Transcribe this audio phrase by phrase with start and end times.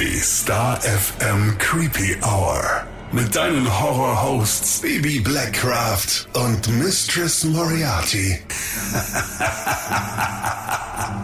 [0.00, 2.86] Die Star FM Creepy Hour.
[3.10, 8.38] Mit deinen Horror-Hosts Baby Blackcraft und Mistress Moriarty.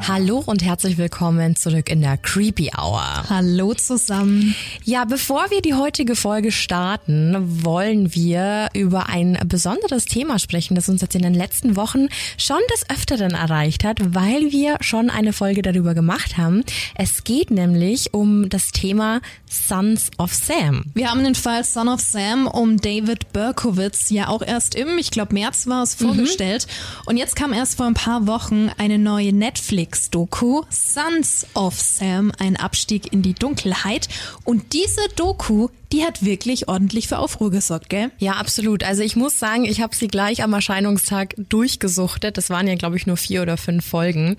[0.07, 3.25] Hallo und herzlich willkommen zurück in der Creepy Hour.
[3.31, 4.55] Hallo zusammen.
[4.85, 10.91] Ja, bevor wir die heutige Folge starten, wollen wir über ein besonderes Thema sprechen, das
[10.91, 15.33] uns jetzt in den letzten Wochen schon des Öfteren erreicht hat, weil wir schon eine
[15.33, 16.65] Folge darüber gemacht haben.
[16.97, 20.85] Es geht nämlich um das Thema Sons of Sam.
[20.95, 25.11] Wir haben den Fall Son of Sam um David Berkowitz ja auch erst im, ich
[25.11, 26.69] glaube März war es, vorgestellt.
[27.05, 32.57] Und jetzt kam erst vor ein paar Wochen eine neue Netflix-Doku, Sons of Sam, ein
[32.57, 34.09] Abstieg in die Dunkelheit.
[34.45, 38.11] Und diese Doku, die hat wirklich ordentlich für Aufruhr gesorgt, gell?
[38.19, 38.83] Ja, absolut.
[38.83, 42.37] Also ich muss sagen, ich habe sie gleich am Erscheinungstag durchgesuchtet.
[42.37, 44.37] Das waren ja, glaube ich, nur vier oder fünf Folgen.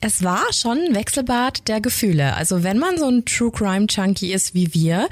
[0.00, 2.34] Es war schon ein Wechselbad der Gefühle.
[2.34, 5.08] Also wenn man so ein True Crime Junkie ist wie wir,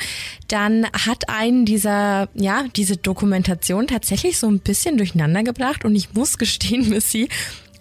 [0.49, 5.85] dann hat einen dieser, ja, diese Dokumentation tatsächlich so ein bisschen durcheinander gebracht.
[5.85, 7.29] Und ich muss gestehen, Missy,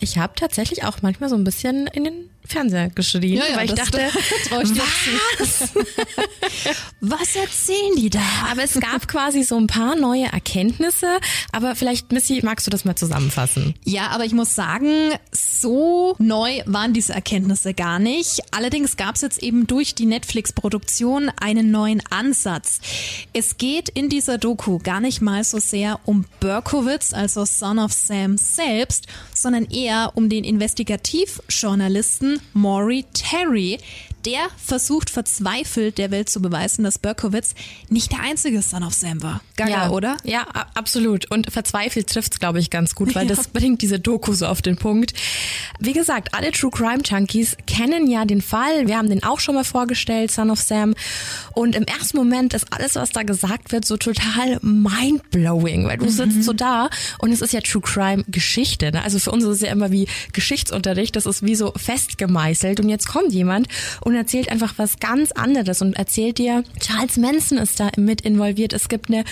[0.02, 3.66] ich habe tatsächlich auch manchmal so ein bisschen in den Fernseher geschrien, Ja, ja, weil
[3.66, 4.00] ich dachte,
[4.50, 4.82] trau ich dir
[5.40, 5.70] was?
[7.02, 8.22] Was erzählen die da?
[8.50, 11.20] Aber es gab quasi so ein paar neue Erkenntnisse.
[11.52, 13.76] Aber vielleicht, Missy, magst du das mal zusammenfassen?
[13.84, 18.42] Ja, aber ich muss sagen, so neu waren diese Erkenntnisse gar nicht.
[18.52, 22.80] Allerdings gab es jetzt eben durch die Netflix-Produktion einen neuen Ansatz.
[23.34, 27.92] Es geht in dieser Doku gar nicht mal so sehr um Berkowitz, also Son of
[27.92, 29.08] Sam selbst,
[29.44, 33.78] sondern eher um den Investigativjournalisten Maury Terry.
[34.26, 37.56] Der versucht verzweifelt der Welt zu beweisen, dass Berkowitz
[37.90, 39.42] nicht der einzige Son of Sam war.
[39.58, 40.18] Gaga, ja, oder?
[40.24, 41.30] Ja, absolut.
[41.30, 44.78] Und verzweifelt trifft's, glaube ich, ganz gut, weil das bringt diese Doku so auf den
[44.78, 45.14] Punkt.
[45.80, 48.88] Wie gesagt, alle True Crime Junkies kennen ja den Fall.
[48.88, 50.96] Wir haben den auch schon mal vorgestellt, Son of Sam.
[51.54, 56.10] Und im ersten Moment ist alles, was da gesagt wird, so total mindblowing, weil du
[56.10, 58.92] sitzt so da und es ist ja True Crime Geschichte.
[58.92, 59.04] Ne?
[59.04, 61.16] Also für uns ist es ja immer wie Geschichtsunterricht.
[61.16, 62.80] Das ist wie so festgemeißelt.
[62.80, 63.68] Und jetzt kommt jemand
[64.02, 68.74] und erzählt einfach was ganz anderes und erzählt dir, Charles Manson ist da mit involviert.
[68.74, 69.24] Es gibt eine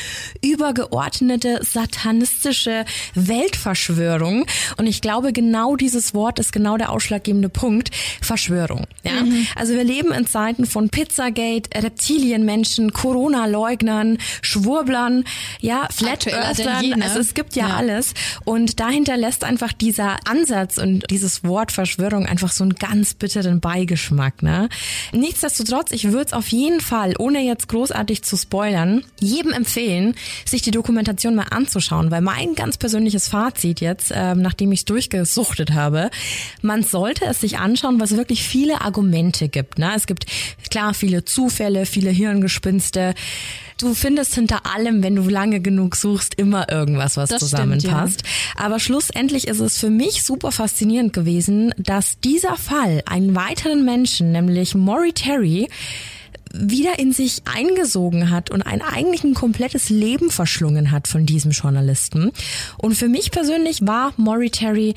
[0.42, 4.46] übergeordnete satanistische Weltverschwörung.
[4.78, 7.92] Und ich glaube, genau dieses Wort ist genau der ausschlaggebende Punkt.
[8.22, 8.86] Verschwörung.
[9.04, 9.24] Ja?
[9.56, 15.24] Also wir leben in Zeiten von Pizzagate, Reptilienmenschen, Corona-Leugnern, Schwurblern,
[15.60, 16.90] ja, Flat Earthern.
[17.00, 17.04] ne?
[17.06, 17.76] Also es gibt ja, Ja.
[17.76, 18.14] alles.
[18.46, 23.60] Und dahinter lässt einfach dieser Ansatz und dieses Wort Verschwörung einfach so einen ganz bitteren
[23.60, 24.42] Beigeschmack.
[24.44, 24.70] Ne?
[25.12, 30.16] Nichtsdestotrotz, ich würde es auf jeden Fall, ohne jetzt großartig zu spoilern, jedem empfehlen,
[30.46, 34.86] sich die Dokumentation mal anzuschauen, weil mein ganz persönliches Fazit jetzt, ähm, nachdem ich es
[34.86, 36.10] durchgesuchtet habe,
[36.62, 39.78] man sollte es sich anschauen, was wirklich viele Argumente gibt.
[39.78, 39.92] Ne?
[39.96, 40.26] Es gibt
[40.70, 43.14] klar viele Zufälle, viele Hirngespinste.
[43.82, 48.24] Du findest hinter allem, wenn du lange genug suchst, immer irgendwas, was Das stimmt, zusammenpasst.
[48.56, 54.32] Aber schlussendlich ist es für mich super faszinierend gewesen, dass dieser Fall einen weiteren Menschen,
[54.32, 55.68] nämlich Maury Terry,
[56.54, 61.52] wieder in sich eingesogen hat und ein eigentlich ein komplettes Leben verschlungen hat von diesem
[61.52, 62.32] Journalisten.
[62.78, 64.94] Und für mich persönlich war Maury Terry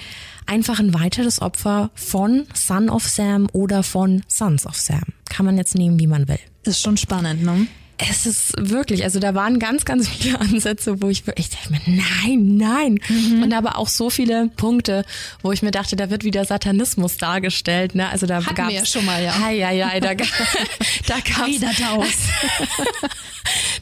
[0.46, 5.04] einfach ein weiteres Opfer von Son of Sam oder von Sons of Sam.
[5.30, 6.40] Kann man jetzt nehmen, wie man will.
[6.64, 7.66] Ist schon spannend, ne?
[7.96, 11.80] Es ist wirklich, also da waren ganz, ganz viele Ansätze, wo ich wirklich dachte, mir,
[11.86, 12.98] nein, nein.
[13.42, 15.04] Und aber auch so viele Punkte,
[15.42, 17.94] wo ich mir dachte, da wird wieder Satanismus dargestellt.
[17.94, 18.08] Ne?
[18.08, 19.38] Also da gab's, wir ja schon mal, ja.
[19.38, 20.14] Hei, hei, hei, da,
[21.06, 22.14] da gab's, Heiderdaus.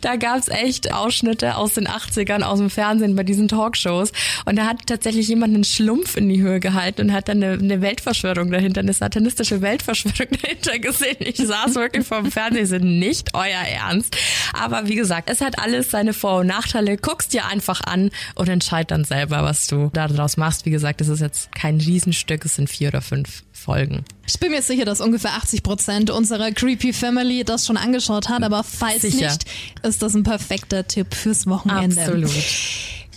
[0.03, 4.13] Da gab's echt Ausschnitte aus den 80ern aus dem Fernsehen bei diesen Talkshows.
[4.45, 7.55] Und da hat tatsächlich jemand einen Schlumpf in die Höhe gehalten und hat dann eine,
[7.55, 11.17] eine Weltverschwörung dahinter, eine satanistische Weltverschwörung dahinter gesehen.
[11.21, 14.17] Ich saß wirklich vor dem Fernsehen, nicht euer Ernst.
[14.53, 16.97] Aber wie gesagt, es hat alles seine Vor- und Nachteile.
[16.97, 20.67] Guck's dir einfach an und entscheid dann selber, was du daraus machst.
[20.67, 24.05] Wie gesagt, es ist jetzt kein Riesenstück, es sind vier oder fünf Folgen.
[24.27, 28.43] Ich bin mir sicher, dass ungefähr 80 Prozent unserer Creepy Family das schon angeschaut hat,
[28.43, 29.27] aber falls Sicher.
[29.27, 29.45] nicht,
[29.93, 32.01] ist das ein perfekter Tipp fürs Wochenende.
[32.01, 32.31] Absolut.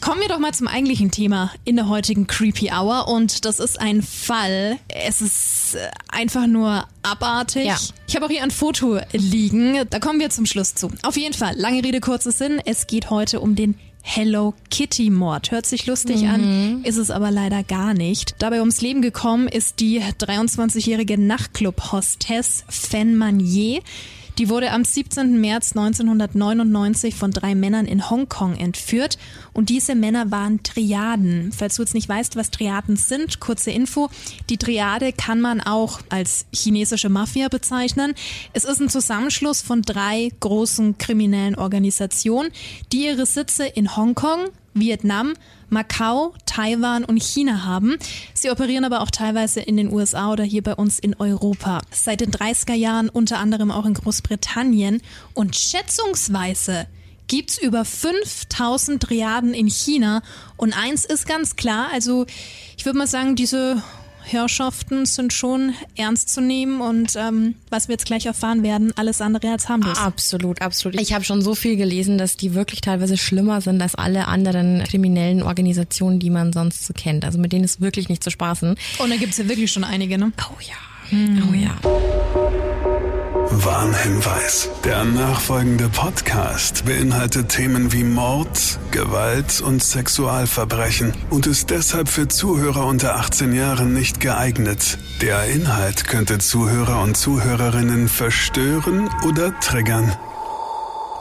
[0.01, 3.80] Kommen wir doch mal zum eigentlichen Thema in der heutigen Creepy Hour und das ist
[3.80, 4.77] ein Fall.
[4.89, 7.66] Es ist äh, einfach nur abartig.
[7.66, 7.77] Ja.
[8.10, 9.86] Ich habe auch hier ein Foto liegen.
[9.89, 10.92] Da kommen wir zum Schluss zu.
[11.04, 12.62] Auf jeden Fall, lange Rede, kurzer Sinn.
[12.66, 15.51] Es geht heute um den Hello Kitty Mord.
[15.51, 18.36] Hört sich lustig an, ist es aber leider gar nicht.
[18.39, 23.81] Dabei ums Leben gekommen ist die 23-jährige Nachtclub-Hostess Fan Manier.
[24.37, 25.39] Die wurde am 17.
[25.39, 29.17] März 1999 von drei Männern in Hongkong entführt.
[29.53, 31.53] Und diese Männer waren Triaden.
[31.53, 34.09] Falls du jetzt nicht weißt, was Triaden sind, kurze Info.
[34.49, 38.13] Die Triade kann man auch als chinesische Mafia bezeichnen.
[38.51, 42.51] Es ist ein Zusammenschluss von drei großen kriminellen Organisationen,
[42.91, 45.33] die ihre Sitze in Hongkong, Vietnam,
[45.69, 47.98] Macau, Taiwan und China haben.
[48.33, 51.81] Sie operieren aber auch teilweise in den USA oder hier bei uns in Europa.
[51.92, 55.01] Seit den 30er Jahren unter anderem auch in Großbritannien
[55.33, 56.88] und schätzungsweise
[57.27, 60.22] gibt's über 5000 Triaden in China
[60.57, 62.25] und eins ist ganz klar, also
[62.77, 63.81] ich würde mal sagen, diese
[64.25, 69.22] Herrschaften sind schon ernst zu nehmen und ähm, was wir jetzt gleich erfahren werden, alles
[69.22, 69.98] andere als harmlos.
[69.98, 71.00] Absolut, absolut.
[71.00, 74.83] Ich habe schon so viel gelesen, dass die wirklich teilweise schlimmer sind als alle anderen
[74.83, 77.24] kriminellen Organisationen, die man sonst so kennt.
[77.24, 78.75] Also mit denen ist wirklich nicht zu spaßen.
[78.98, 80.31] Und da gibt's ja wirklich schon einige, ne?
[80.50, 80.75] Oh ja.
[81.10, 81.44] Hm.
[81.50, 82.64] Oh ja.
[83.65, 84.69] Warnhinweis.
[84.83, 92.85] Der nachfolgende Podcast beinhaltet Themen wie Mord, Gewalt und Sexualverbrechen und ist deshalb für Zuhörer
[92.85, 95.00] unter 18 Jahren nicht geeignet.
[95.23, 100.15] Der Inhalt könnte Zuhörer und Zuhörerinnen verstören oder triggern.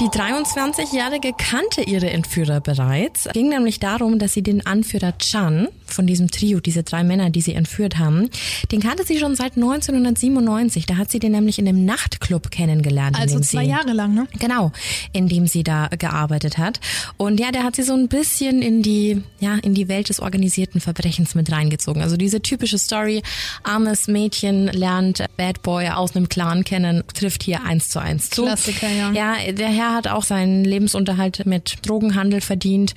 [0.01, 3.27] Die 23-Jährige kannte ihre Entführer bereits.
[3.27, 7.31] Es ging nämlich darum, dass sie den Anführer Chan von diesem Trio, diese drei Männer,
[7.31, 8.31] die sie entführt haben,
[8.73, 10.87] den kannte sie schon seit 1997.
[10.87, 13.19] Da hat sie den nämlich in einem Nachtclub kennengelernt.
[13.19, 14.27] Also zwei sie, Jahre lang, ne?
[14.39, 14.73] Genau,
[15.13, 16.81] in dem sie da gearbeitet hat.
[17.17, 20.21] Und ja, der hat sie so ein bisschen in die, ja, in die Welt des
[20.21, 22.03] organisierten Verbrechens mit reingezogen.
[22.03, 23.23] Also diese typische Story,
[23.63, 28.45] armes Mädchen lernt Bad Boy aus einem Clan kennen, trifft hier eins zu eins zu.
[28.45, 29.13] Klassiker, ja.
[29.13, 32.95] Ja, der Herr hat auch seinen Lebensunterhalt mit Drogenhandel verdient.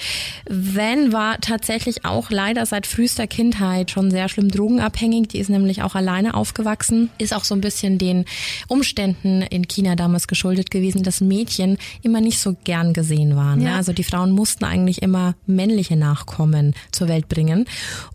[0.49, 5.29] Van war tatsächlich auch leider seit frühester Kindheit schon sehr schlimm drogenabhängig.
[5.29, 7.09] Die ist nämlich auch alleine aufgewachsen.
[7.17, 8.25] Ist auch so ein bisschen den
[8.67, 13.61] Umständen in China damals geschuldet gewesen, dass Mädchen immer nicht so gern gesehen waren.
[13.61, 13.77] Ja.
[13.77, 17.65] Also die Frauen mussten eigentlich immer männliche Nachkommen zur Welt bringen.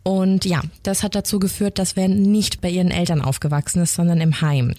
[0.05, 4.20] Und ja, das hat dazu geführt, dass Van nicht bei ihren Eltern aufgewachsen ist, sondern
[4.20, 4.75] im Heim.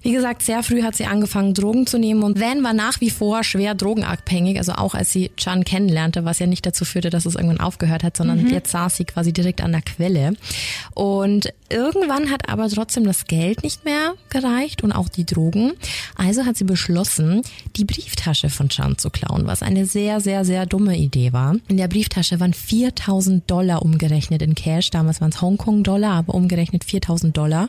[0.00, 3.10] Wie gesagt, sehr früh hat sie angefangen, Drogen zu nehmen und Van war nach wie
[3.10, 7.26] vor schwer drogenabhängig, also auch als sie Chan kennenlernte, was ja nicht dazu führte, dass
[7.26, 8.50] es irgendwann aufgehört hat, sondern mhm.
[8.50, 10.34] jetzt saß sie quasi direkt an der Quelle.
[10.94, 15.72] Und irgendwann hat aber trotzdem das Geld nicht mehr gereicht und auch die Drogen.
[16.16, 17.42] Also hat sie beschlossen,
[17.76, 21.56] die Brieftasche von Chan zu klauen, was eine sehr, sehr, sehr dumme Idee war.
[21.68, 24.90] In der Brieftasche waren 4000 Dollar umgerechnet in Cash.
[24.90, 27.68] Damals waren es Hongkong-Dollar, aber umgerechnet 4000 Dollar.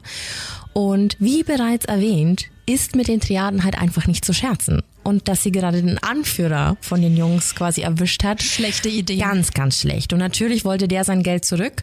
[0.74, 5.42] Und wie bereits erwähnt, ist mit den Triaden halt einfach nicht zu scherzen und dass
[5.42, 8.44] sie gerade den Anführer von den Jungs quasi erwischt hat.
[8.44, 9.16] Schlechte Idee.
[9.16, 10.12] Ganz, ganz schlecht.
[10.12, 11.82] Und natürlich wollte der sein Geld zurück.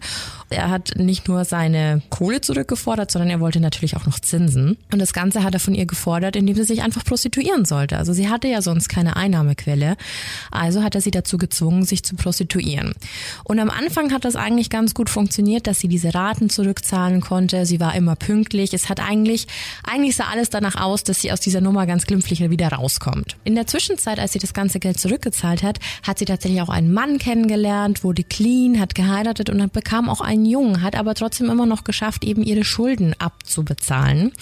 [0.51, 4.77] Er hat nicht nur seine Kohle zurückgefordert, sondern er wollte natürlich auch noch Zinsen.
[4.93, 7.97] Und das Ganze hat er von ihr gefordert, indem sie sich einfach prostituieren sollte.
[7.97, 9.97] Also sie hatte ja sonst keine Einnahmequelle.
[10.51, 12.93] Also hat er sie dazu gezwungen, sich zu prostituieren.
[13.45, 17.65] Und am Anfang hat das eigentlich ganz gut funktioniert, dass sie diese Raten zurückzahlen konnte.
[17.65, 18.75] Sie war immer pünktlich.
[18.75, 19.47] Es hat eigentlich,
[19.83, 23.37] eigentlich sah alles danach aus, dass sie aus dieser Nummer ganz glimpflich wieder rauskommt.
[23.45, 26.93] In der Zwischenzeit, als sie das ganze Geld zurückgezahlt hat, hat sie tatsächlich auch einen
[26.93, 31.67] Mann kennengelernt, wurde clean, hat geheiratet und bekam auch einen Jungen, hat aber trotzdem immer
[31.67, 34.33] noch geschafft, eben ihre Schulden abzubezahlen.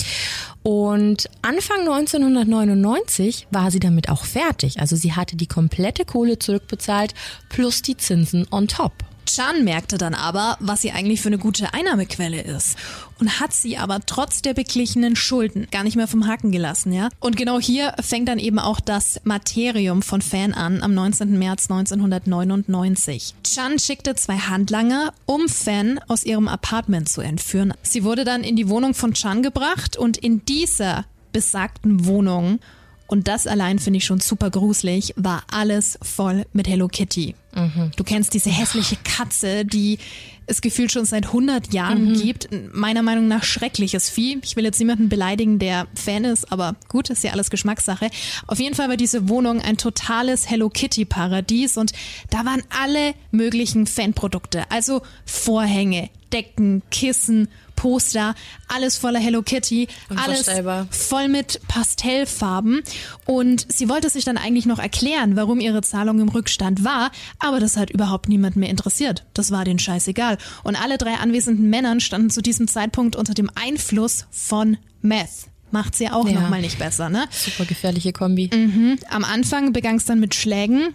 [0.62, 4.80] Und Anfang 1999 war sie damit auch fertig.
[4.80, 7.14] Also sie hatte die komplette Kohle zurückbezahlt
[7.48, 8.92] plus die Zinsen on top.
[9.26, 12.76] Chan merkte dann aber, was sie eigentlich für eine gute Einnahmequelle ist
[13.18, 17.08] und hat sie aber trotz der beglichenen Schulden gar nicht mehr vom Haken gelassen, ja.
[17.20, 21.38] Und genau hier fängt dann eben auch das Materium von Fan an am 19.
[21.38, 23.34] März 1999.
[23.44, 27.74] Chan schickte zwei Handlanger, um Fan aus ihrem Apartment zu entführen.
[27.82, 32.60] Sie wurde dann in die Wohnung von Chan gebracht und in dieser besagten Wohnung
[33.06, 37.34] und das allein finde ich schon super gruselig, war alles voll mit Hello Kitty.
[37.54, 37.90] Mhm.
[37.96, 39.98] Du kennst diese hässliche Katze, die
[40.46, 42.20] es gefühlt schon seit 100 Jahren mhm.
[42.20, 42.48] gibt.
[42.72, 44.38] Meiner Meinung nach schreckliches Vieh.
[44.42, 48.08] Ich will jetzt niemanden beleidigen, der Fan ist, aber gut, ist ja alles Geschmackssache.
[48.46, 51.92] Auf jeden Fall war diese Wohnung ein totales Hello Kitty Paradies und
[52.30, 54.64] da waren alle möglichen Fanprodukte.
[54.70, 58.34] Also Vorhänge, Decken, Kissen, Poster,
[58.68, 60.48] alles voller Hello Kitty, alles
[60.90, 62.82] voll mit Pastellfarben.
[63.26, 67.60] Und sie wollte sich dann eigentlich noch erklären, warum ihre Zahlung im Rückstand war, aber
[67.60, 69.24] das hat überhaupt niemand mehr interessiert.
[69.34, 70.38] Das war den scheißegal.
[70.62, 75.96] Und alle drei anwesenden Männern standen zu diesem Zeitpunkt unter dem Einfluss von Meth macht
[75.96, 76.38] sie auch ja.
[76.38, 77.24] nochmal nicht besser, ne?
[77.30, 78.50] Super gefährliche Kombi.
[78.52, 78.98] Mhm.
[79.08, 80.94] Am Anfang begann es dann mit Schlägen,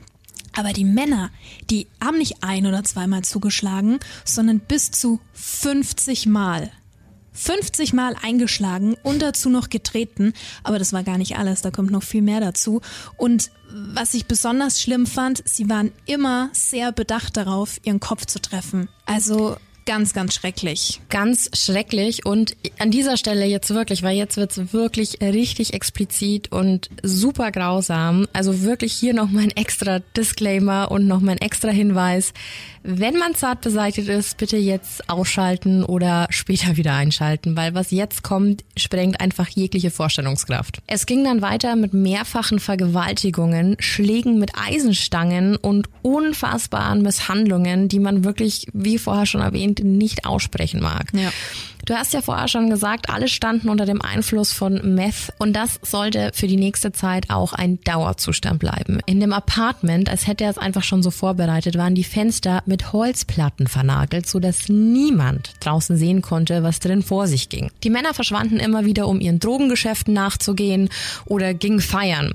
[0.57, 1.29] aber die Männer,
[1.69, 6.71] die haben nicht ein oder zweimal zugeschlagen, sondern bis zu 50 Mal.
[7.33, 10.33] 50 Mal eingeschlagen und dazu noch getreten.
[10.63, 12.81] Aber das war gar nicht alles, da kommt noch viel mehr dazu.
[13.15, 18.41] Und was ich besonders schlimm fand, sie waren immer sehr bedacht darauf, ihren Kopf zu
[18.41, 18.89] treffen.
[19.05, 19.57] Also
[19.87, 20.99] ganz, ganz schrecklich.
[21.09, 26.89] Ganz schrecklich und an dieser Stelle jetzt wirklich, weil jetzt wird's wirklich richtig explizit und
[27.01, 28.27] super grausam.
[28.33, 32.33] Also wirklich hier noch mein extra Disclaimer und noch mein extra Hinweis.
[32.83, 38.23] Wenn man zart beseitigt ist, bitte jetzt ausschalten oder später wieder einschalten, weil was jetzt
[38.23, 40.81] kommt, sprengt einfach jegliche Vorstellungskraft.
[40.87, 48.23] Es ging dann weiter mit mehrfachen Vergewaltigungen, Schlägen mit Eisenstangen und unfassbaren Misshandlungen, die man
[48.23, 51.07] wirklich, wie vorher schon erwähnt, nicht aussprechen mag.
[51.13, 51.31] Ja.
[51.87, 55.79] Du hast ja vorher schon gesagt, alle standen unter dem Einfluss von Meth und das
[55.83, 58.99] sollte für die nächste Zeit auch ein Dauerzustand bleiben.
[59.05, 62.91] In dem Apartment, als hätte er es einfach schon so vorbereitet, waren die Fenster mit
[62.91, 67.71] Holzplatten vernagelt, so dass niemand draußen sehen konnte, was drin vor sich ging.
[67.85, 70.89] Die Männer verschwanden immer wieder, um ihren Drogengeschäften nachzugehen
[71.23, 72.33] oder gingen feiern.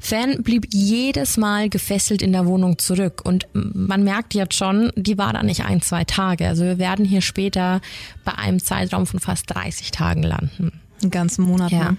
[0.00, 5.18] Fan blieb jedes Mal gefesselt in der Wohnung zurück und man merkt jetzt schon, die
[5.18, 6.48] war da nicht ein, zwei Tage.
[6.48, 7.82] Also wir werden hier später
[8.24, 10.80] bei einem Zeitraum Zeitraum von fast 30 Tagen landen.
[11.02, 11.72] Einen ganzen Monat.
[11.72, 11.92] Ja.
[11.92, 11.96] Ne?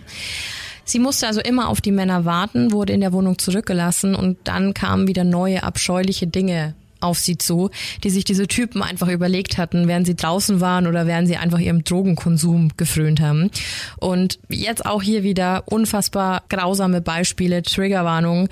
[0.86, 4.74] Sie musste also immer auf die Männer warten, wurde in der Wohnung zurückgelassen und dann
[4.74, 6.76] kamen wieder neue abscheuliche Dinge
[7.06, 7.70] auf sie zu,
[8.04, 11.60] die sich diese Typen einfach überlegt hatten, während sie draußen waren oder während sie einfach
[11.60, 13.52] ihrem Drogenkonsum gefrönt haben.
[13.98, 18.50] Und jetzt auch hier wieder unfassbar grausame Beispiele, Triggerwarnungen.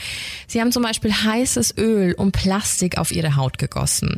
[0.48, 4.18] Sie haben zum Beispiel heißes Öl und Plastik auf ihre Haut gegossen.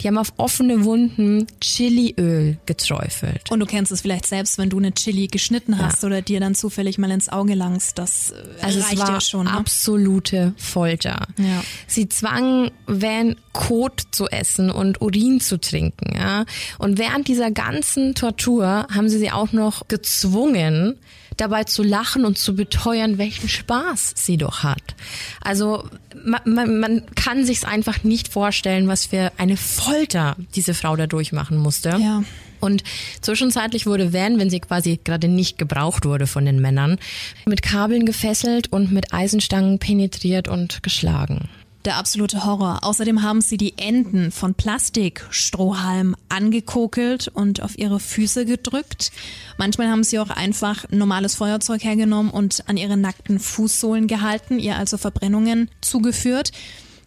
[0.00, 3.50] Die haben auf offene Wunden Chiliöl geträufelt.
[3.50, 6.06] Und du kennst es vielleicht selbst, wenn du eine Chili geschnitten hast ja.
[6.06, 7.98] oder dir dann zufällig mal ins Auge langst.
[7.98, 9.44] Das äh, also reicht es war ja schon.
[9.44, 9.52] Ne?
[9.52, 11.26] Absolute Folter.
[11.36, 11.62] Ja.
[11.86, 13.36] Sie zwangen Van
[13.74, 16.16] Kot zu essen und Urin zu trinken.
[16.16, 16.44] Ja?
[16.78, 20.96] Und während dieser ganzen Tortur haben sie sie auch noch gezwungen,
[21.36, 24.94] dabei zu lachen und zu beteuern, welchen Spaß sie doch hat.
[25.42, 25.88] Also
[26.24, 31.08] man, man, man kann sich's einfach nicht vorstellen, was für eine Folter diese Frau da
[31.08, 31.96] durchmachen musste.
[32.00, 32.22] Ja.
[32.60, 32.84] Und
[33.22, 37.00] zwischenzeitlich wurde Van, wenn sie quasi gerade nicht gebraucht wurde von den Männern,
[37.44, 41.48] mit Kabeln gefesselt und mit Eisenstangen penetriert und geschlagen
[41.84, 42.80] der absolute Horror.
[42.82, 49.12] Außerdem haben sie die Enden von Plastikstrohhalm angekokelt und auf ihre Füße gedrückt.
[49.58, 54.76] Manchmal haben sie auch einfach normales Feuerzeug hergenommen und an ihre nackten Fußsohlen gehalten, ihr
[54.76, 56.52] also Verbrennungen zugeführt.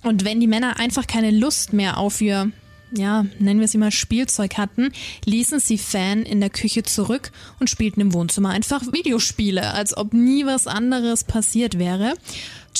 [0.03, 2.51] Und wenn die Männer einfach keine Lust mehr auf ihr
[2.91, 4.91] ja, nennen wir sie mal Spielzeug hatten,
[5.25, 10.13] ließen sie Fan in der Küche zurück und spielten im Wohnzimmer einfach Videospiele, als ob
[10.13, 12.13] nie was anderes passiert wäre.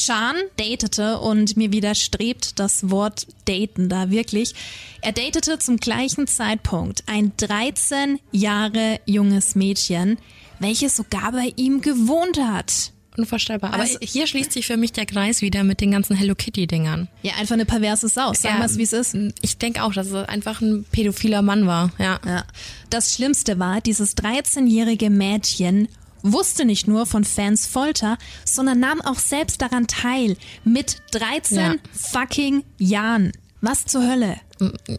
[0.06, 4.54] Chan datete und mir widerstrebt das Wort daten da wirklich.
[5.02, 10.18] Er datete zum gleichen Zeitpunkt ein 13 Jahre junges Mädchen,
[10.60, 12.92] welches sogar bei ihm gewohnt hat.
[13.18, 13.74] Unvorstellbar.
[13.74, 17.08] Aber also, hier schließt sich für mich der Kreis wieder mit den ganzen Hello Kitty-Dingern.
[17.24, 18.34] Ja, einfach eine perverse Sau.
[18.34, 19.18] Sag ja, mal, wie es ist.
[19.42, 21.92] Ich denke auch, dass es einfach ein pädophiler Mann war.
[21.98, 22.20] Ja.
[22.24, 22.44] ja.
[22.92, 25.88] Das Schlimmste war, dieses 13-jährige Mädchen
[26.24, 30.38] wusste nicht nur von Fans Folter, sondern nahm auch selbst daran teil.
[30.64, 31.76] Mit 13 ja.
[31.94, 33.32] fucking Jahren.
[33.62, 34.38] Was zur Hölle?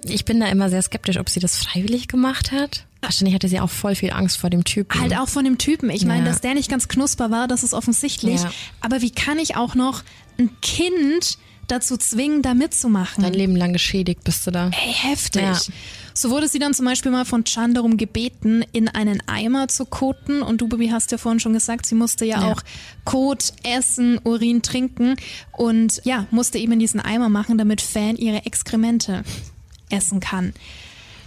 [0.04, 2.87] Ich bin da immer sehr skeptisch, ob sie das freiwillig gemacht hat.
[3.00, 5.00] Wahrscheinlich hatte sie auch voll viel Angst vor dem Typen.
[5.00, 5.88] Halt auch vor dem Typen.
[5.90, 8.42] Ich meine, dass der nicht ganz knusper war, das ist offensichtlich.
[8.42, 8.50] Ja.
[8.80, 10.02] Aber wie kann ich auch noch
[10.38, 13.22] ein Kind dazu zwingen, da mitzumachen?
[13.22, 14.70] Dein Leben lang geschädigt bist du da.
[14.70, 15.70] Ey, heftig.
[16.18, 19.84] So wurde sie dann zum Beispiel mal von Chan darum gebeten, in einen Eimer zu
[19.84, 20.42] koten.
[20.42, 22.50] Und du, Bibi, hast ja vorhin schon gesagt, sie musste ja, ja.
[22.50, 22.60] auch
[23.04, 25.14] Kot essen, Urin trinken
[25.52, 29.22] und ja, musste eben in diesen Eimer machen, damit Fan ihre Exkremente
[29.90, 30.54] essen kann.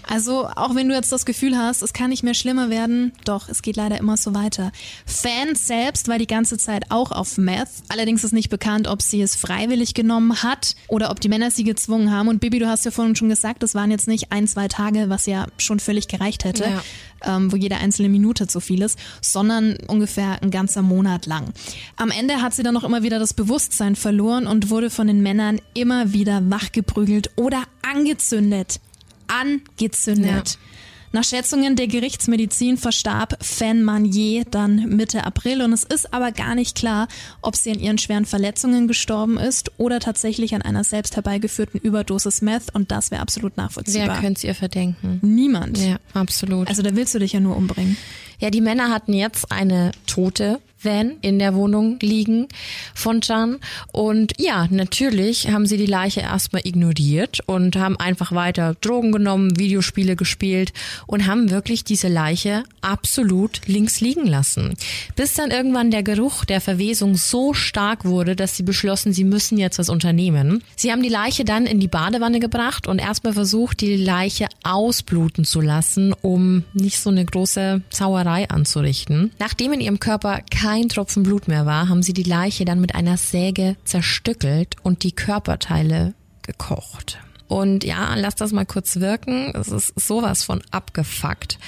[0.07, 3.49] Also auch wenn du jetzt das Gefühl hast, es kann nicht mehr schlimmer werden, doch,
[3.49, 4.71] es geht leider immer so weiter.
[5.05, 7.69] Fan selbst war die ganze Zeit auch auf Meth.
[7.89, 11.63] Allerdings ist nicht bekannt, ob sie es freiwillig genommen hat oder ob die Männer sie
[11.63, 12.27] gezwungen haben.
[12.27, 15.09] Und Bibi, du hast ja vorhin schon gesagt, das waren jetzt nicht ein, zwei Tage,
[15.09, 16.63] was ja schon völlig gereicht hätte.
[16.65, 16.81] Ja.
[17.23, 21.53] Ähm, wo jede einzelne Minute zu viel ist, sondern ungefähr ein ganzer Monat lang.
[21.95, 25.21] Am Ende hat sie dann noch immer wieder das Bewusstsein verloren und wurde von den
[25.21, 28.79] Männern immer wieder wachgeprügelt oder angezündet
[29.31, 30.49] angezündet.
[30.49, 30.71] Ja.
[31.13, 36.55] Nach Schätzungen der Gerichtsmedizin verstarb Fan Manier dann Mitte April und es ist aber gar
[36.55, 37.09] nicht klar,
[37.41, 42.41] ob sie an ihren schweren Verletzungen gestorben ist oder tatsächlich an einer selbst herbeigeführten Überdosis
[42.41, 44.07] Meth und das wäre absolut nachvollziehbar.
[44.07, 45.19] Wer könnte es ihr verdenken?
[45.21, 45.79] Niemand.
[45.79, 46.69] Ja, absolut.
[46.69, 47.97] Also da willst du dich ja nur umbringen.
[48.39, 52.47] Ja, die Männer hatten jetzt eine tote Van in der Wohnung liegen
[52.93, 53.59] von Can.
[53.91, 59.57] Und ja, natürlich haben sie die Leiche erstmal ignoriert und haben einfach weiter Drogen genommen,
[59.57, 60.73] Videospiele gespielt
[61.07, 64.73] und haben wirklich diese Leiche absolut links liegen lassen.
[65.15, 69.57] Bis dann irgendwann der Geruch der Verwesung so stark wurde, dass sie beschlossen, sie müssen
[69.57, 70.63] jetzt was unternehmen.
[70.75, 75.45] Sie haben die Leiche dann in die Badewanne gebracht und erstmal versucht, die Leiche ausbluten
[75.45, 79.31] zu lassen, um nicht so eine große Zauerei anzurichten.
[79.39, 82.95] Nachdem in ihrem Körper kein Tropfen Blut mehr war, haben sie die Leiche dann mit
[82.95, 87.19] einer Säge zerstückelt und die Körperteile gekocht.
[87.47, 89.53] Und ja, lass das mal kurz wirken.
[89.53, 91.59] Es ist sowas von abgefuckt.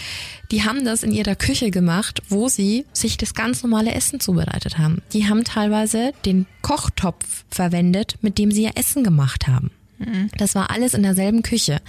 [0.49, 4.77] Die haben das in ihrer Küche gemacht, wo sie sich das ganz normale Essen zubereitet
[4.77, 5.01] haben.
[5.11, 9.71] Die haben teilweise den Kochtopf verwendet, mit dem sie ihr Essen gemacht haben.
[10.37, 11.81] Das war alles in derselben Küche.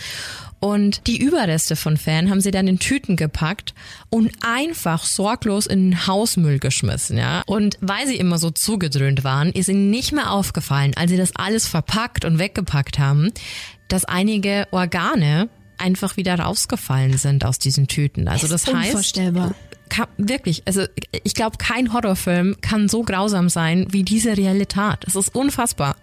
[0.60, 3.74] Und die Überreste von Fan haben sie dann in Tüten gepackt
[4.08, 7.42] und einfach sorglos in den Hausmüll geschmissen, ja.
[7.46, 11.36] Und weil sie immer so zugedröhnt waren, ist ihnen nicht mehr aufgefallen, als sie das
[11.36, 13.30] alles verpackt und weggepackt haben,
[13.88, 18.28] dass einige Organe einfach wieder rausgefallen sind aus diesen Tüten.
[18.28, 19.54] Also das heißt, Unvorstellbar.
[19.88, 20.84] Kann, wirklich, also
[21.22, 24.98] ich glaube, kein Horrorfilm kann so grausam sein wie diese Realität.
[25.06, 25.96] Es ist unfassbar.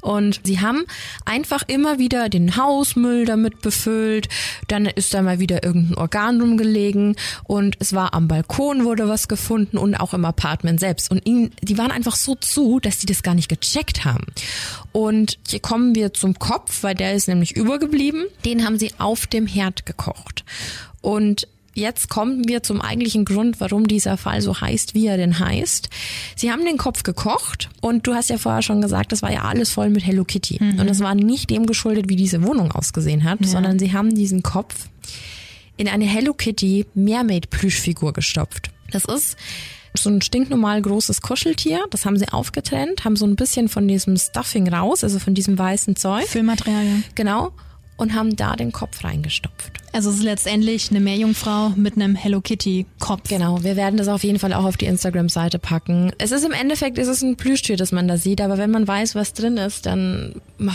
[0.00, 0.84] Und sie haben
[1.24, 4.28] einfach immer wieder den Hausmüll damit befüllt,
[4.68, 9.28] dann ist da mal wieder irgendein Organ rumgelegen und es war am Balkon wurde was
[9.28, 11.10] gefunden und auch im Apartment selbst.
[11.10, 14.26] Und ihnen, die waren einfach so zu, dass die das gar nicht gecheckt haben.
[14.92, 18.26] Und hier kommen wir zum Kopf, weil der ist nämlich übergeblieben.
[18.44, 20.44] Den haben sie auf dem Herd gekocht.
[21.00, 21.48] Und
[21.80, 25.88] Jetzt kommen wir zum eigentlichen Grund, warum dieser Fall so heißt, wie er denn heißt.
[26.36, 29.44] Sie haben den Kopf gekocht und du hast ja vorher schon gesagt, das war ja
[29.44, 30.58] alles voll mit Hello Kitty.
[30.60, 34.42] Und das war nicht dem geschuldet, wie diese Wohnung ausgesehen hat, sondern sie haben diesen
[34.42, 34.88] Kopf
[35.78, 38.70] in eine Hello Kitty Mermaid Plüschfigur gestopft.
[38.90, 39.38] Das ist
[39.94, 41.86] so ein stinknormal großes Kuscheltier.
[41.90, 45.58] Das haben sie aufgetrennt, haben so ein bisschen von diesem Stuffing raus, also von diesem
[45.58, 46.26] weißen Zeug.
[46.26, 46.84] Füllmaterial.
[46.84, 46.96] ja.
[47.14, 47.52] Genau.
[48.00, 49.72] Und haben da den Kopf reingestopft.
[49.92, 53.28] Also es ist letztendlich eine Meerjungfrau mit einem Hello Kitty Kopf.
[53.28, 56.10] Genau, wir werden das auf jeden Fall auch auf die Instagram-Seite packen.
[56.16, 58.88] Es ist im Endeffekt, ist es ein Plüschtier, das man da sieht, aber wenn man
[58.88, 60.70] weiß, was drin ist, dann oh,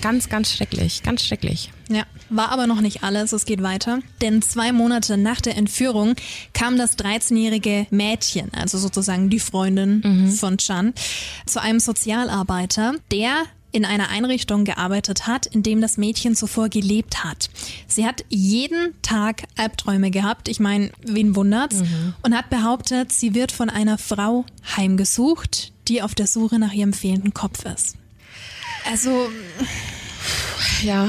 [0.00, 1.70] ganz, ganz schrecklich, ganz schrecklich.
[1.90, 4.00] Ja, war aber noch nicht alles, es geht weiter.
[4.20, 6.16] Denn zwei Monate nach der Entführung
[6.54, 10.92] kam das 13-jährige Mädchen, also sozusagen die Freundin von Chan,
[11.46, 17.24] zu einem Sozialarbeiter, der in einer Einrichtung gearbeitet hat, in dem das Mädchen zuvor gelebt
[17.24, 17.50] hat.
[17.86, 21.82] Sie hat jeden Tag Albträume gehabt, ich meine, wen wundert's,
[22.22, 24.44] und hat behauptet, sie wird von einer Frau
[24.76, 27.96] heimgesucht, die auf der Suche nach ihrem fehlenden Kopf ist.
[28.90, 29.28] Also,
[30.82, 31.08] Ja,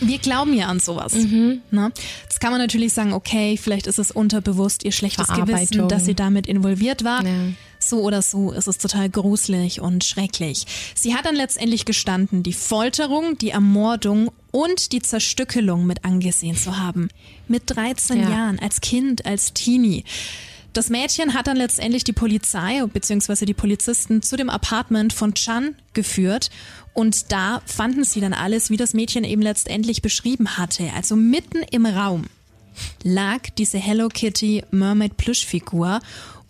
[0.00, 1.14] wir glauben ja an sowas.
[1.14, 1.60] Mhm.
[1.70, 1.92] Ne?
[2.22, 5.28] Jetzt kann man natürlich sagen, okay, vielleicht ist es unterbewusst ihr schlechtes.
[5.28, 7.24] Gewissen, dass sie damit involviert war.
[7.24, 7.30] Ja.
[7.88, 10.66] So oder so ist es total gruselig und schrecklich.
[10.96, 16.78] Sie hat dann letztendlich gestanden, die Folterung, die Ermordung und die Zerstückelung mit angesehen zu
[16.78, 17.08] haben.
[17.46, 18.30] Mit 13 Ja.
[18.30, 20.04] Jahren, als Kind, als Teenie.
[20.72, 23.46] Das Mädchen hat dann letztendlich die Polizei bzw.
[23.46, 26.50] die Polizisten zu dem Apartment von Chan geführt
[26.92, 30.90] und da fanden sie dann alles, wie das Mädchen eben letztendlich beschrieben hatte.
[30.94, 32.24] Also mitten im Raum
[33.02, 36.00] lag diese Hello Kitty Mermaid Plüschfigur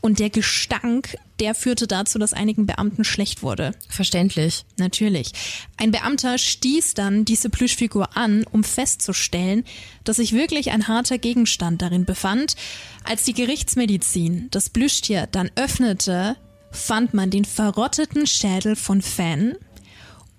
[0.00, 3.72] und der Gestank, der führte dazu, dass einigen Beamten schlecht wurde.
[3.88, 4.64] verständlich.
[4.78, 5.32] Natürlich.
[5.76, 9.64] Ein Beamter stieß dann diese Plüschfigur an, um festzustellen,
[10.04, 12.56] dass sich wirklich ein harter Gegenstand darin befand.
[13.04, 16.36] Als die Gerichtsmedizin das Plüschtier dann öffnete,
[16.70, 19.56] fand man den verrotteten Schädel von Fan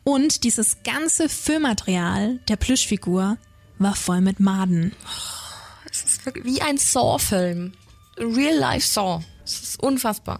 [0.04, 3.38] und dieses ganze Füllmaterial der Plüschfigur
[3.78, 4.94] war voll mit Maden.
[5.92, 7.74] Es ist wirklich wie ein Saw-Film.
[8.18, 9.24] Real-Life Saw.
[9.44, 10.40] Es ist unfassbar.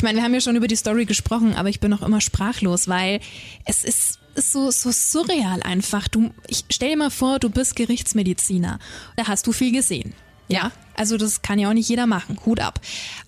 [0.00, 2.22] Ich meine, wir haben ja schon über die Story gesprochen, aber ich bin noch immer
[2.22, 3.20] sprachlos, weil
[3.66, 6.08] es ist, ist so, so surreal einfach.
[6.08, 8.78] Du, ich stell dir mal vor, du bist Gerichtsmediziner.
[9.16, 10.14] Da hast du viel gesehen.
[10.48, 10.72] Ja.
[10.96, 12.38] Also das kann ja auch nicht jeder machen.
[12.46, 12.80] Hut ab.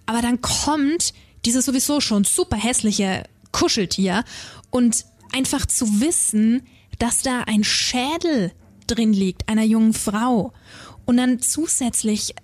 [0.07, 1.13] Aber dann kommt
[1.45, 4.25] dieses sowieso schon super hässliche Kuscheltier
[4.71, 5.05] und
[5.35, 6.63] einfach zu wissen,
[6.99, 8.51] dass da ein Schädel
[8.87, 10.55] drin liegt, einer jungen Frau.
[11.05, 12.35] Und dann zusätzlich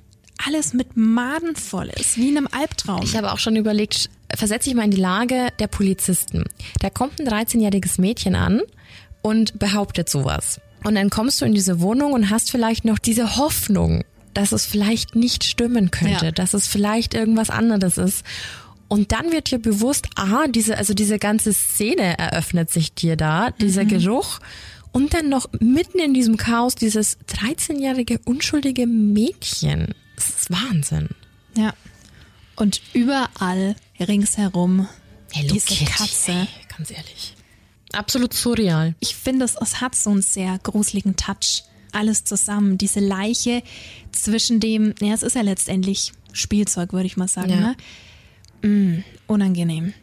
[0.47, 3.03] alles mit Maden voll ist, wie in einem Albtraum.
[3.03, 6.45] Ich habe auch schon überlegt, versetze ich mal in die Lage der Polizisten.
[6.81, 8.63] Da kommt ein 13-jähriges Mädchen an
[9.23, 10.61] und behauptet sowas.
[10.85, 14.65] Und dann kommst du in diese Wohnung und hast vielleicht noch diese Hoffnung, dass es
[14.65, 16.33] vielleicht nicht stimmen könnte, Ja.
[16.33, 18.25] dass es vielleicht irgendwas anderes ist.
[18.87, 23.51] Und dann wird dir bewusst, ah, diese, also diese ganze Szene eröffnet sich dir da,
[23.51, 24.39] dieser Geruch.
[24.93, 29.95] Und dann noch mitten in diesem Chaos dieses 13-jährige unschuldige Mädchen.
[30.17, 31.09] Das ist Wahnsinn.
[31.57, 31.75] ja.
[32.59, 34.89] Und überall ringsherum
[35.33, 36.33] Hello diese Kitty, Katze.
[36.33, 37.35] ey, ganz ehrlich.
[37.93, 38.95] Absolut surreal.
[38.99, 41.63] Ich finde, es, es hat so einen sehr gruseligen Touch.
[41.93, 42.77] Alles zusammen.
[42.77, 43.63] Diese Leiche
[44.13, 47.51] zwischen dem, ja, es ist ja letztendlich Spielzeug, würde ich mal sagen.
[47.51, 47.75] Ja.
[48.63, 48.67] Ne?
[48.69, 49.95] Mm, unangenehm.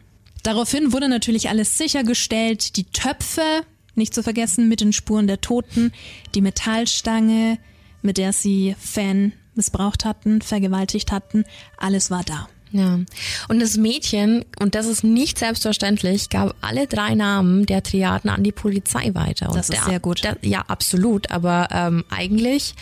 [0.42, 2.76] Daraufhin wurde natürlich alles sichergestellt.
[2.76, 3.64] Die Töpfe,
[3.94, 5.92] nicht zu vergessen, mit den Spuren der Toten.
[6.34, 7.58] Die Metallstange,
[8.02, 11.44] mit der sie Fan missbraucht hatten, vergewaltigt hatten.
[11.76, 12.48] Alles war da.
[12.72, 12.98] Ja.
[13.48, 18.42] Und das Mädchen, und das ist nicht selbstverständlich, gab alle drei Namen der Triaden an
[18.42, 19.48] die Polizei weiter.
[19.48, 20.24] Und Das ist der, sehr gut.
[20.24, 21.30] Der, ja, absolut.
[21.30, 22.74] Aber ähm, eigentlich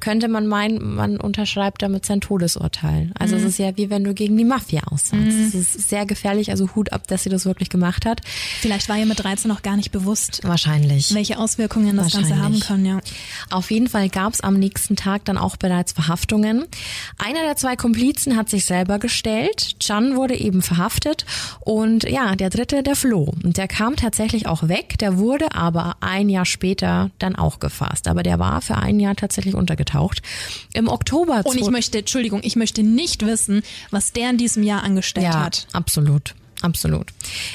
[0.00, 3.10] könnte man meinen, man unterschreibt damit sein Todesurteil.
[3.18, 3.42] Also Mhm.
[3.42, 5.36] es ist ja wie wenn du gegen die Mafia aussagst.
[5.48, 8.20] Es ist sehr gefährlich, also Hut ab, dass sie das wirklich gemacht hat.
[8.60, 11.14] Vielleicht war ihr mit 13 noch gar nicht bewusst, Wahrscheinlich.
[11.14, 13.00] welche Auswirkungen das Ganze haben kann, ja.
[13.50, 16.64] Auf jeden Fall gab es am nächsten Tag dann auch bereits Verhaftungen.
[17.18, 19.76] Einer der zwei Komplizen hat sich selber gestellt.
[19.80, 21.24] Chan wurde eben verhaftet
[21.60, 23.32] und ja, der dritte, der floh.
[23.42, 24.98] Und der kam tatsächlich auch weg.
[24.98, 28.08] Der wurde aber ein Jahr später dann auch gefasst.
[28.08, 29.93] Aber der war für ein Jahr tatsächlich untergetaucht.
[30.72, 34.82] Im Oktober Und ich möchte, Entschuldigung, ich möchte nicht wissen, was der in diesem Jahr
[34.82, 35.66] angestellt ja, hat.
[35.72, 36.34] absolut.
[36.62, 37.08] Absolut.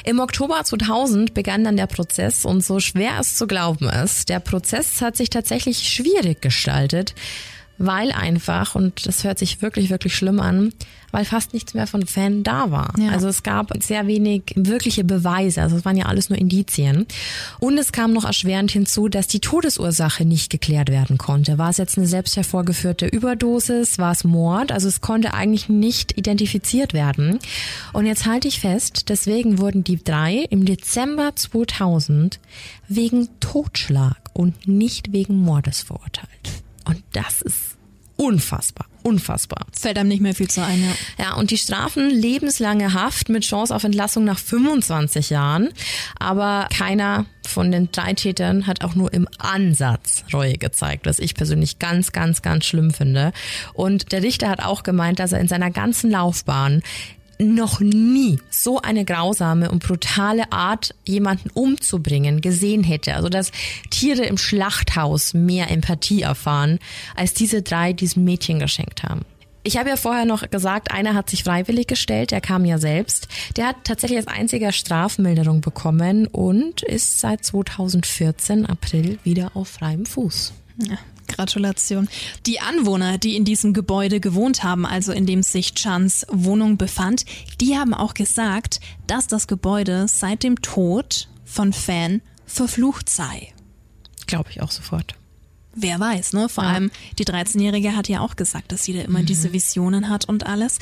[0.03, 4.39] Im Oktober 2000 begann dann der Prozess und so schwer es zu glauben ist, der
[4.39, 7.15] Prozess hat sich tatsächlich schwierig gestaltet,
[7.79, 10.73] weil einfach, und das hört sich wirklich, wirklich schlimm an,
[11.11, 12.93] weil fast nichts mehr von Fan da war.
[12.99, 13.11] Ja.
[13.11, 17.07] Also es gab sehr wenig wirkliche Beweise, also es waren ja alles nur Indizien.
[17.59, 21.57] Und es kam noch erschwerend hinzu, dass die Todesursache nicht geklärt werden konnte.
[21.57, 24.71] War es jetzt eine selbst hervorgeführte Überdosis, war es Mord?
[24.71, 27.39] Also es konnte eigentlich nicht identifiziert werden.
[27.93, 32.39] Und jetzt halte ich fest, deswegen wurden die drei im Dezember 2000
[32.87, 36.27] wegen Totschlag und nicht wegen Mordes verurteilt.
[36.85, 37.68] Und das ist
[38.19, 39.65] unfassbar, unfassbar.
[39.71, 41.23] Fällt einem nicht mehr viel zu ein, ja.
[41.23, 45.69] Ja, und die Strafen lebenslange Haft mit Chance auf Entlassung nach 25 Jahren.
[46.19, 51.33] Aber keiner von den drei Tätern hat auch nur im Ansatz Reue gezeigt, was ich
[51.33, 53.31] persönlich ganz, ganz, ganz schlimm finde.
[53.73, 56.83] Und der Richter hat auch gemeint, dass er in seiner ganzen Laufbahn
[57.39, 63.15] noch nie so eine grausame und brutale Art, jemanden umzubringen, gesehen hätte.
[63.15, 63.51] Also dass
[63.89, 66.79] Tiere im Schlachthaus mehr Empathie erfahren,
[67.15, 69.21] als diese drei diesem Mädchen geschenkt haben.
[69.63, 73.27] Ich habe ja vorher noch gesagt, einer hat sich freiwillig gestellt, der kam ja selbst.
[73.57, 80.05] Der hat tatsächlich als einziger Strafmilderung bekommen und ist seit 2014 April wieder auf freiem
[80.05, 80.53] Fuß.
[80.87, 80.97] Ja,
[81.29, 82.09] Gratulation.
[82.45, 87.25] Die Anwohner, die in diesem Gebäude gewohnt haben, also in dem sich Chans Wohnung befand,
[87.61, 93.53] die haben auch gesagt, dass das Gebäude seit dem Tod von Fan verflucht sei.
[94.27, 95.18] Glaube ich auch sofort.
[95.81, 96.49] Wer weiß, ne?
[96.49, 96.71] Vor Ja.
[96.71, 100.45] allem die 13-Jährige hat ja auch gesagt, dass sie da immer diese Visionen hat und
[100.45, 100.77] alles.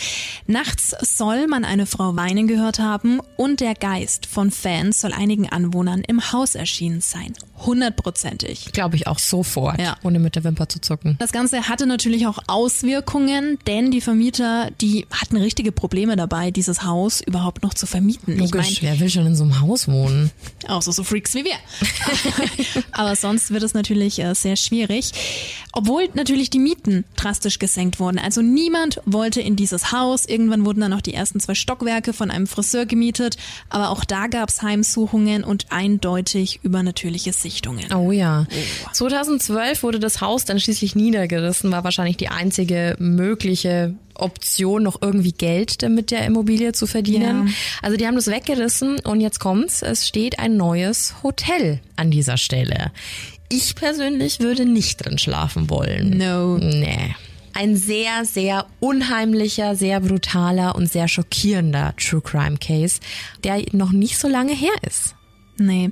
[0.47, 5.49] Nachts soll man eine Frau weinen gehört haben und der Geist von Fans soll einigen
[5.49, 7.33] Anwohnern im Haus erschienen sein.
[7.65, 8.71] Hundertprozentig.
[8.73, 9.97] Glaube ich auch sofort, Ja.
[10.03, 11.15] ohne mit der Wimper zu zucken.
[11.19, 16.83] Das Ganze hatte natürlich auch Auswirkungen, denn die Vermieter, die hatten richtige Probleme dabei, dieses
[16.83, 18.33] Haus überhaupt noch zu vermieten.
[18.33, 20.31] Ich Logisch, meine, wer will schon in so einem Haus wohnen?
[20.67, 21.55] außer so Freaks wie wir.
[22.91, 24.86] Aber sonst wird es natürlich äh, sehr schwierig.
[25.73, 28.17] Obwohl natürlich die Mieten drastisch gesenkt wurden.
[28.17, 30.25] Also niemand wollte in dieses Haus.
[30.25, 33.37] Irgendwann wurden dann noch die ersten zwei Stockwerke von einem Friseur gemietet.
[33.69, 37.93] Aber auch da gab es Heimsuchungen und eindeutig übernatürliche Sichtungen.
[37.93, 38.47] Oh ja.
[38.93, 45.31] 2012 wurde das Haus dann schließlich niedergerissen, war wahrscheinlich die einzige mögliche Option, noch irgendwie
[45.31, 47.47] Geld mit der Immobilie zu verdienen.
[47.47, 47.53] Ja.
[47.81, 52.37] Also die haben das weggerissen und jetzt kommt's, es steht ein neues Hotel an dieser
[52.37, 52.91] Stelle.
[53.49, 56.17] Ich persönlich würde nicht drin schlafen wollen.
[56.17, 56.57] No.
[56.57, 57.15] Nee.
[57.53, 62.99] Ein sehr, sehr unheimlicher, sehr brutaler und sehr schockierender True Crime Case,
[63.43, 65.15] der noch nicht so lange her ist.
[65.57, 65.91] Nee.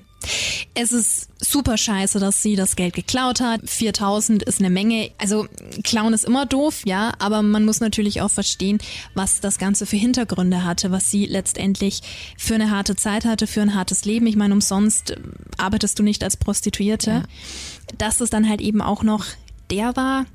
[0.73, 3.61] Es ist super scheiße, dass sie das Geld geklaut hat.
[3.65, 5.11] 4000 ist eine Menge.
[5.17, 5.47] Also,
[5.83, 8.79] klauen ist immer doof, ja, aber man muss natürlich auch verstehen,
[9.13, 12.01] was das Ganze für Hintergründe hatte, was sie letztendlich
[12.37, 14.27] für eine harte Zeit hatte, für ein hartes Leben.
[14.27, 15.17] Ich meine, umsonst äh,
[15.57, 17.11] arbeitest du nicht als Prostituierte.
[17.11, 17.23] Ja.
[17.97, 19.25] Dass es dann halt eben auch noch
[19.69, 20.25] der war,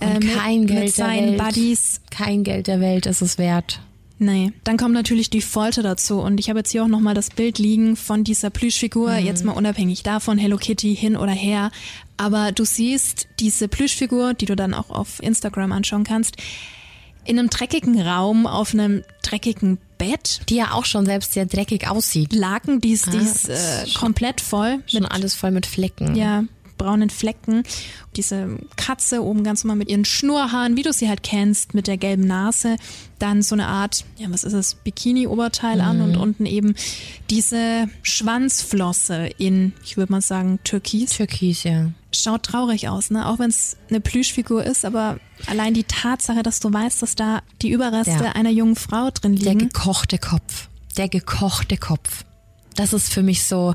[0.00, 1.38] äh, mit, kein Geld mit der seinen Welt.
[1.38, 2.00] Buddies.
[2.10, 3.80] Kein Geld der Welt ist es wert.
[4.22, 7.30] Nee, dann kommt natürlich die Folter dazu und ich habe jetzt hier auch nochmal das
[7.30, 9.24] Bild liegen von dieser Plüschfigur, Mhm.
[9.26, 11.70] jetzt mal unabhängig davon, Hello Kitty hin oder her,
[12.18, 16.36] aber du siehst diese Plüschfigur, die du dann auch auf Instagram anschauen kannst,
[17.24, 21.88] in einem dreckigen Raum auf einem dreckigen Bett, Die ja auch schon selbst sehr dreckig
[21.88, 22.32] aussieht.
[22.34, 23.54] Laken, die ist, die Ah, ist äh,
[23.84, 26.14] ist schon- komplett voll Schon mit alles voll mit Flecken.
[26.14, 26.44] ja,
[26.80, 27.62] braunen Flecken.
[28.16, 31.98] Diese Katze oben ganz normal mit ihren Schnurrhaaren, wie du sie halt kennst, mit der
[31.98, 32.76] gelben Nase.
[33.18, 35.82] Dann so eine Art, ja, was ist das, Bikini-Oberteil mhm.
[35.82, 36.74] an und unten eben
[37.28, 41.10] diese Schwanzflosse in, ich würde mal sagen, Türkis.
[41.10, 41.90] Türkis, ja.
[42.12, 43.28] Schaut traurig aus, ne?
[43.28, 47.42] Auch wenn es eine Plüschfigur ist, aber allein die Tatsache, dass du weißt, dass da
[47.62, 48.32] die Überreste ja.
[48.32, 49.58] einer jungen Frau drin liegen.
[49.58, 50.68] Der gekochte Kopf.
[50.96, 52.24] Der gekochte Kopf.
[52.74, 53.74] Das ist für mich so,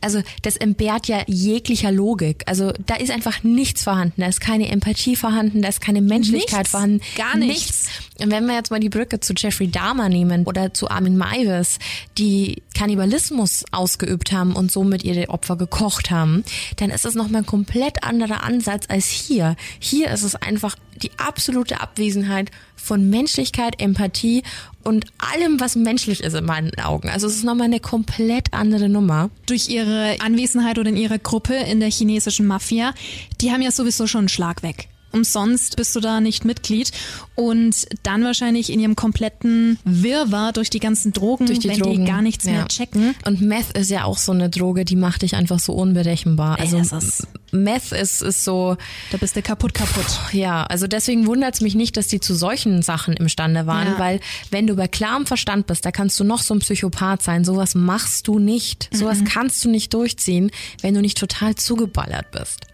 [0.00, 2.42] also das entbehrt ja jeglicher Logik.
[2.46, 4.20] Also da ist einfach nichts vorhanden.
[4.20, 7.00] Da ist keine Empathie vorhanden, da ist keine Menschlichkeit nichts, vorhanden.
[7.16, 7.86] Gar nichts.
[7.86, 7.88] nichts.
[8.20, 11.78] Und wenn wir jetzt mal die Brücke zu Jeffrey Dahmer nehmen oder zu Armin Maivis,
[12.18, 16.44] die Kannibalismus ausgeübt haben und somit ihre Opfer gekocht haben,
[16.76, 19.56] dann ist es nochmal ein komplett anderer Ansatz als hier.
[19.78, 24.42] Hier ist es einfach die absolute Abwesenheit von Menschlichkeit, Empathie
[24.82, 27.08] und allem, was menschlich ist in meinen Augen.
[27.08, 29.30] Also es ist nochmal eine komplett andere Nummer.
[29.46, 32.94] Durch ihre Anwesenheit oder in ihrer Gruppe in der chinesischen Mafia,
[33.40, 36.92] die haben ja sowieso schon einen Schlag weg umsonst bist du da nicht Mitglied
[37.34, 42.04] und dann wahrscheinlich in ihrem kompletten Wirrwarr durch die ganzen Drogen, durch die wenn Drogen,
[42.04, 42.52] die gar nichts ja.
[42.52, 43.14] mehr checken.
[43.24, 46.58] Und Meth ist ja auch so eine Droge, die macht dich einfach so unberechenbar.
[46.58, 48.76] Also ist Meth ist, ist so...
[49.10, 50.06] Da bist du kaputt, kaputt.
[50.32, 53.98] Ja, also deswegen wundert es mich nicht, dass die zu solchen Sachen imstande waren, ja.
[53.98, 54.20] weil
[54.50, 57.44] wenn du bei klarem Verstand bist, da kannst du noch so ein Psychopath sein.
[57.44, 58.88] Sowas machst du nicht.
[58.92, 59.24] Sowas mhm.
[59.24, 60.50] kannst du nicht durchziehen,
[60.82, 62.66] wenn du nicht total zugeballert bist.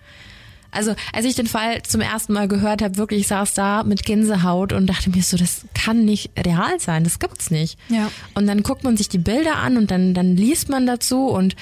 [0.77, 4.05] Also als ich den Fall zum ersten Mal gehört habe, wirklich ich saß da mit
[4.05, 7.79] Gänsehaut und dachte mir so, das kann nicht real sein, das gibt's nicht.
[7.89, 8.11] Ja.
[8.35, 11.57] Und dann guckt man sich die Bilder an und dann, dann liest man dazu und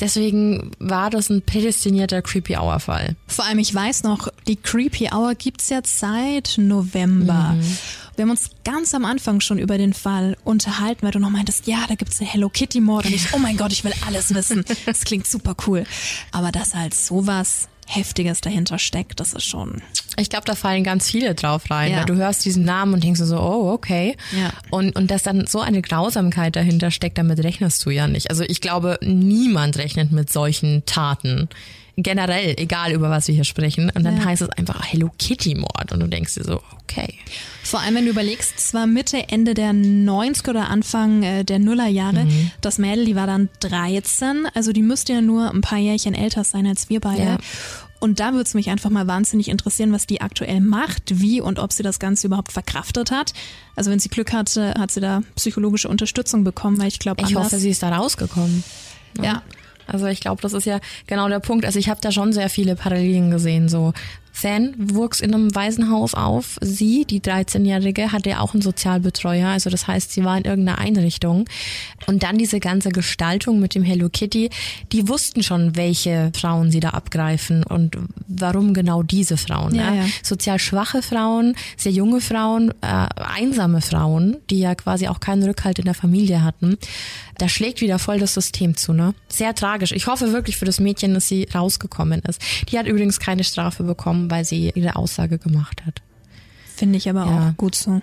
[0.00, 3.16] Deswegen war das ein prädestinierter Creepy Hour Fall.
[3.26, 7.56] Vor allem, ich weiß noch, die Creepy Hour gibt's jetzt seit November.
[7.56, 7.78] Mhm.
[8.14, 11.66] Wir haben uns ganz am Anfang schon über den Fall unterhalten, weil du noch meintest,
[11.66, 14.34] ja, da gibt's eine Hello Kitty Mord und ich, oh mein Gott, ich will alles
[14.34, 14.64] wissen.
[14.86, 15.84] Das klingt super cool.
[16.30, 19.82] Aber dass halt sowas Heftiges dahinter steckt, das ist schon.
[20.18, 21.98] Ich glaube, da fallen ganz viele drauf rein, ja.
[21.98, 24.16] weil du hörst diesen Namen und denkst so, oh, okay.
[24.38, 24.52] Ja.
[24.70, 28.30] Und, und dass dann so eine Grausamkeit dahinter steckt, damit rechnest du ja nicht.
[28.30, 31.48] Also ich glaube, niemand rechnet mit solchen Taten.
[32.00, 33.90] Generell, egal über was wir hier sprechen.
[33.94, 34.24] Und dann ja.
[34.24, 35.92] heißt es einfach Hello Kitty Mord.
[35.92, 37.14] Und du denkst dir so, okay.
[37.64, 41.58] Vor allem, wenn du überlegst, es war Mitte, Ende der 90er oder Anfang äh, der
[41.58, 42.24] Nullerjahre.
[42.24, 42.50] Mhm.
[42.60, 44.46] Das Mädel, die war dann 13.
[44.54, 47.22] Also die müsste ja nur ein paar Jährchen älter sein als wir beide.
[47.22, 47.38] Ja.
[48.00, 51.58] Und da würde es mich einfach mal wahnsinnig interessieren, was die aktuell macht, wie und
[51.58, 53.32] ob sie das Ganze überhaupt verkraftet hat.
[53.74, 57.34] Also wenn sie Glück hatte, hat sie da psychologische Unterstützung bekommen, weil ich glaube, ich
[57.34, 58.62] hoffe, sie ist da rausgekommen.
[59.16, 59.24] Ja.
[59.24, 59.42] ja.
[59.88, 61.64] Also ich glaube, das ist ja genau der Punkt.
[61.64, 63.68] Also ich habe da schon sehr viele Parallelen gesehen.
[63.68, 63.92] So
[64.38, 66.58] Fan wuchs in einem Waisenhaus auf.
[66.60, 69.48] Sie, die 13-Jährige, hatte ja auch einen Sozialbetreuer.
[69.48, 71.48] Also das heißt, sie war in irgendeiner Einrichtung.
[72.06, 74.50] Und dann diese ganze Gestaltung mit dem Hello Kitty.
[74.92, 77.98] Die wussten schon, welche Frauen sie da abgreifen und
[78.28, 79.74] warum genau diese Frauen.
[79.74, 80.04] Ja, ja.
[80.22, 85.80] Sozial schwache Frauen, sehr junge Frauen, äh, einsame Frauen, die ja quasi auch keinen Rückhalt
[85.80, 86.78] in der Familie hatten.
[87.38, 89.14] Da schlägt wieder voll das System zu, ne?
[89.28, 89.92] Sehr tragisch.
[89.92, 92.40] Ich hoffe wirklich für das Mädchen, dass sie rausgekommen ist.
[92.70, 96.02] Die hat übrigens keine Strafe bekommen, weil sie ihre Aussage gemacht hat.
[96.76, 97.48] Finde ich aber ja.
[97.50, 98.00] auch gut so.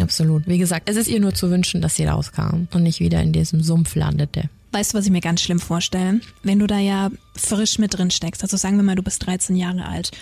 [0.00, 0.46] Absolut.
[0.46, 3.32] Wie gesagt, es ist ihr nur zu wünschen, dass sie rauskam und nicht wieder in
[3.32, 4.48] diesem Sumpf landete.
[4.72, 6.20] Weißt du, was ich mir ganz schlimm vorstelle?
[6.44, 9.56] Wenn du da ja frisch mit drin steckst, also sagen wir mal, du bist 13
[9.56, 10.12] Jahre alt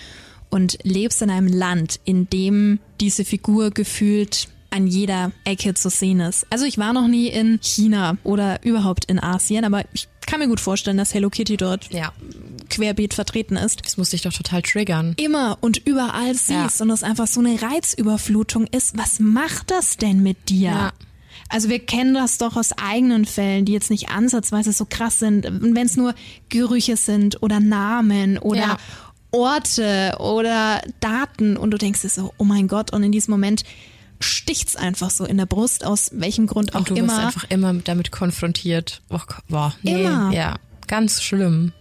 [0.49, 6.19] und lebst in einem Land, in dem diese Figur gefühlt an jeder Ecke zu sehen
[6.19, 6.45] ist.
[6.49, 10.47] Also ich war noch nie in China oder überhaupt in Asien, aber ich kann mir
[10.47, 12.11] gut vorstellen, dass Hello Kitty dort ja.
[12.69, 13.85] Querbeet vertreten ist.
[13.85, 15.13] Das muss dich doch total triggern.
[15.17, 16.83] Immer und überall siehst ja.
[16.83, 18.97] und es einfach so eine Reizüberflutung ist.
[18.97, 20.69] Was macht das denn mit dir?
[20.69, 20.93] Ja.
[21.49, 25.45] Also wir kennen das doch aus eigenen Fällen, die jetzt nicht ansatzweise so krass sind,
[25.45, 26.13] wenn es nur
[26.49, 28.77] Gerüche sind oder Namen oder ja.
[29.31, 33.63] Orte oder Daten und du denkst dir so, oh mein Gott, und in diesem Moment
[34.19, 37.07] sticht's einfach so in der Brust, aus welchem Grund auch Und du immer.
[37.07, 39.01] Du bist einfach immer damit konfrontiert.
[39.09, 40.31] Oh, boah, nee, immer.
[40.31, 40.55] Ja,
[40.87, 41.73] ganz schlimm.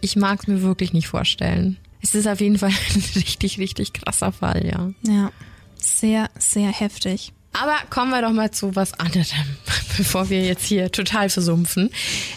[0.00, 1.76] Ich mag es mir wirklich nicht vorstellen.
[2.02, 4.90] Es ist auf jeden Fall ein richtig, richtig krasser Fall, ja.
[5.02, 5.30] Ja,
[5.76, 7.32] sehr, sehr heftig.
[7.52, 9.56] Aber kommen wir doch mal zu was anderem,
[9.96, 11.90] bevor wir jetzt hier total versumpfen.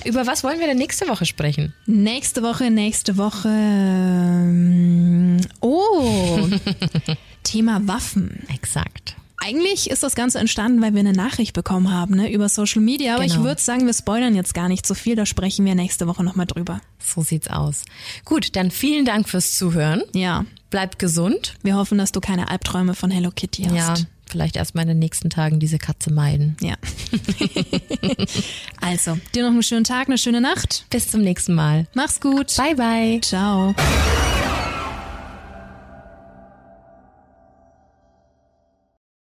[0.06, 1.74] Über was wollen wir denn nächste Woche sprechen?
[1.86, 3.48] Nächste Woche, nächste Woche.
[3.50, 6.48] Ähm, oh,
[7.44, 8.44] Thema Waffen.
[8.54, 9.16] Exakt.
[9.46, 13.16] Eigentlich ist das Ganze entstanden, weil wir eine Nachricht bekommen haben ne, über Social Media.
[13.16, 13.36] Aber genau.
[13.36, 15.16] ich würde sagen, wir spoilern jetzt gar nicht so viel.
[15.16, 16.80] Da sprechen wir nächste Woche nochmal drüber.
[17.00, 17.84] So sieht's aus.
[18.24, 20.04] Gut, dann vielen Dank fürs Zuhören.
[20.14, 20.46] Ja.
[20.70, 21.56] Bleib gesund.
[21.62, 23.76] Wir hoffen, dass du keine Albträume von Hello Kitty hast.
[23.76, 23.96] Ja,
[24.28, 26.56] vielleicht erstmal in den nächsten Tagen diese Katze meiden.
[26.62, 26.76] Ja.
[28.82, 30.86] also, dir noch einen schönen Tag, eine schöne Nacht.
[30.90, 31.88] Bis zum nächsten Mal.
[31.94, 32.56] Mach's gut.
[32.56, 33.20] Bye, bye.
[33.22, 33.76] Ciao.